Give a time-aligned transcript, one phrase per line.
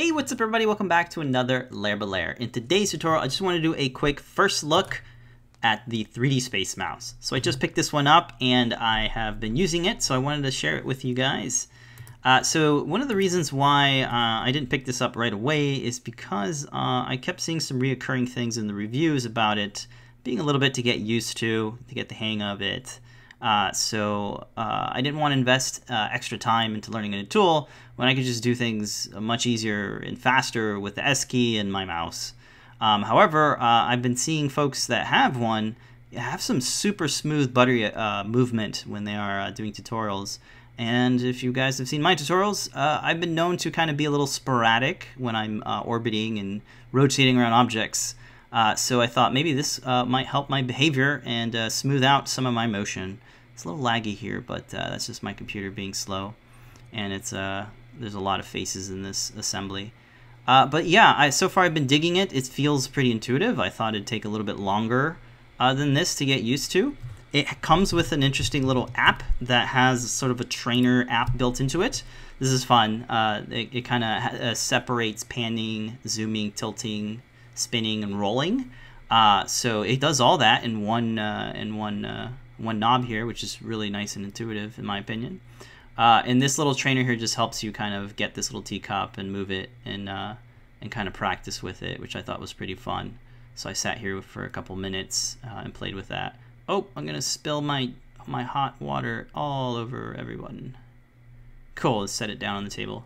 [0.00, 0.64] Hey, what's up everybody?
[0.64, 2.30] Welcome back to another Lair Lair.
[2.30, 5.02] In today's tutorial, I just want to do a quick first look
[5.60, 7.16] at the 3D Space Mouse.
[7.18, 10.18] So I just picked this one up and I have been using it, so I
[10.18, 11.66] wanted to share it with you guys.
[12.24, 15.74] Uh, so one of the reasons why uh, I didn't pick this up right away
[15.74, 16.70] is because uh,
[17.08, 19.88] I kept seeing some reoccurring things in the reviews about it
[20.22, 23.00] being a little bit to get used to, to get the hang of it.
[23.40, 27.24] Uh, so uh, I didn't want to invest uh, extra time into learning a new
[27.24, 31.58] tool when I could just do things much easier and faster with the S key
[31.58, 32.32] and my mouse.
[32.80, 35.76] Um, however, uh, I've been seeing folks that have one
[36.16, 40.38] have some super smooth, buttery uh, movement when they are doing tutorials.
[40.78, 44.04] And if you guys have seen my tutorials, I've been known to kind of be
[44.04, 48.14] a little sporadic when I'm orbiting and rotating around objects.
[48.50, 52.28] Uh, so I thought maybe this uh, might help my behavior and uh, smooth out
[52.28, 53.20] some of my motion.
[53.52, 56.34] It's a little laggy here, but uh, that's just my computer being slow.
[56.92, 57.66] And it's uh,
[57.98, 59.92] there's a lot of faces in this assembly.
[60.46, 62.32] Uh, but yeah, I, so far I've been digging it.
[62.32, 63.60] It feels pretty intuitive.
[63.60, 65.18] I thought it'd take a little bit longer
[65.58, 66.96] than this to get used to.
[67.34, 71.60] It comes with an interesting little app that has sort of a trainer app built
[71.60, 72.02] into it.
[72.38, 73.04] This is fun.
[73.50, 77.20] It, it kind of separates panning, zooming, tilting,
[77.58, 78.70] spinning, and rolling.
[79.10, 83.26] Uh, so it does all that in one uh, in one uh, one knob here,
[83.26, 85.40] which is really nice and intuitive in my opinion.
[85.96, 89.18] Uh, and this little trainer here just helps you kind of get this little teacup
[89.18, 90.34] and move it and uh,
[90.80, 93.18] and kind of practice with it, which I thought was pretty fun.
[93.54, 96.38] So I sat here for a couple minutes uh, and played with that.
[96.68, 97.90] Oh, I'm gonna spill my
[98.26, 100.76] my hot water all over everyone.
[101.74, 103.04] Cool, let's set it down on the table.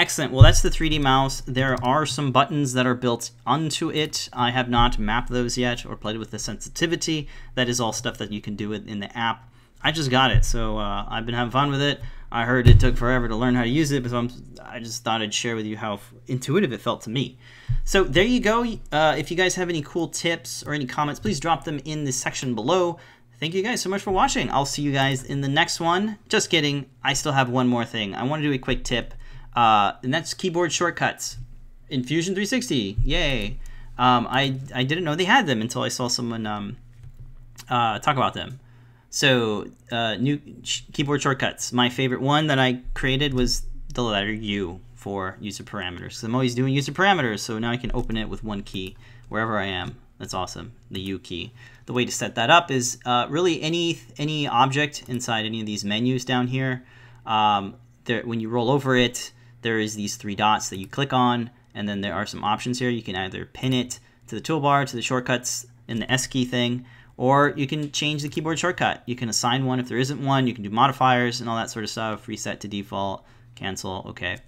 [0.00, 0.32] Excellent.
[0.32, 1.42] Well, that's the 3D mouse.
[1.42, 4.30] There are some buttons that are built onto it.
[4.32, 7.28] I have not mapped those yet or played with the sensitivity.
[7.54, 9.52] That is all stuff that you can do in the app.
[9.82, 12.00] I just got it, so uh, I've been having fun with it.
[12.32, 14.30] I heard it took forever to learn how to use it, but I'm,
[14.64, 17.36] i just thought I'd share with you how intuitive it felt to me.
[17.84, 18.64] So there you go.
[18.90, 22.04] Uh, if you guys have any cool tips or any comments, please drop them in
[22.04, 22.98] the section below.
[23.38, 24.50] Thank you guys so much for watching.
[24.50, 26.16] I'll see you guys in the next one.
[26.30, 26.86] Just kidding.
[27.04, 28.14] I still have one more thing.
[28.14, 29.12] I want to do a quick tip.
[29.54, 31.36] Uh, and that's keyboard shortcuts
[31.88, 32.96] in Fusion 360.
[33.04, 33.58] Yay!
[33.98, 36.76] Um, I I didn't know they had them until I saw someone um,
[37.68, 38.60] uh, talk about them.
[39.10, 41.72] So uh, new sh keyboard shortcuts.
[41.72, 43.62] My favorite one that I created was
[43.92, 46.12] the letter U for user parameters.
[46.12, 48.96] So I'm always doing user parameters, so now I can open it with one key
[49.28, 49.96] wherever I am.
[50.18, 50.72] That's awesome.
[50.90, 51.52] The U key.
[51.86, 55.66] The way to set that up is uh, really any any object inside any of
[55.66, 56.84] these menus down here.
[57.26, 57.74] Um,
[58.04, 61.50] there, when you roll over it, there is these three dots that you click on,
[61.74, 62.90] and then there are some options here.
[62.90, 63.98] You can either pin it
[64.28, 68.22] to the toolbar, to the shortcuts in the S key thing, or you can change
[68.22, 69.02] the keyboard shortcut.
[69.06, 70.46] You can assign one if there isn't one.
[70.46, 72.26] You can do modifiers and all that sort of stuff.
[72.26, 74.38] Reset to default, cancel, okay.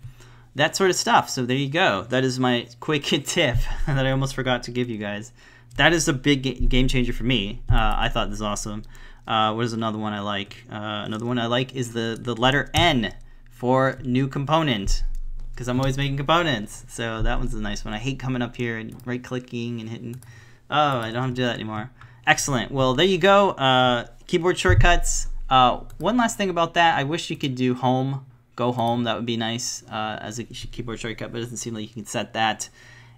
[0.54, 1.28] That sort of stuff.
[1.28, 2.06] So there you go.
[2.08, 3.56] That is my quick tip
[3.86, 5.32] that I almost forgot to give you guys.
[5.76, 7.62] That is a big game changer for me.
[7.70, 8.84] Uh, I thought this was awesome.
[9.26, 10.64] Uh, what is another one I like?
[10.70, 13.14] Uh, another one I like is the, the letter N
[13.62, 15.04] for new component
[15.52, 16.84] because I'm always making components.
[16.88, 17.94] So that one's a nice one.
[17.94, 20.20] I hate coming up here and right clicking and hitting.
[20.68, 21.92] Oh, I don't have to do that anymore.
[22.26, 22.72] Excellent.
[22.72, 23.50] Well, there you go.
[23.50, 25.28] Uh, keyboard shortcuts.
[25.48, 29.04] Uh, one last thing about that, I wish you could do home, go home.
[29.04, 31.94] That would be nice uh, as a keyboard shortcut, but it doesn't seem like you
[31.94, 32.68] can set that.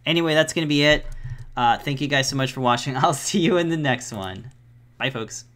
[0.05, 1.07] Anyway, that's going to be it.
[1.57, 2.95] Uh, thank you guys so much for watching.
[2.99, 4.51] I'll see you in the next one.
[4.99, 5.47] Bye, folks.